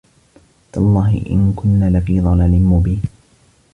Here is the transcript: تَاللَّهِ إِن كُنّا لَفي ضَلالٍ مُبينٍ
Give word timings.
تَاللَّهِ 0.71 1.23
إِن 1.29 1.53
كُنّا 1.53 1.97
لَفي 1.97 2.19
ضَلالٍ 2.19 2.61
مُبينٍ 2.61 3.01